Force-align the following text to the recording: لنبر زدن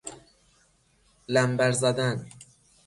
لنبر 1.29 1.71
زدن 1.71 2.25